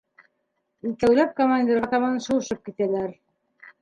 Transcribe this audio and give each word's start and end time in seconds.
Икәүләп 0.91 1.37
командирға 1.41 1.91
табан 1.93 2.19
шыуышып 2.29 2.65
китәләр. 2.71 3.13